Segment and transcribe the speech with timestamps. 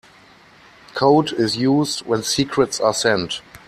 [0.95, 3.41] Code is used when secrets are sent.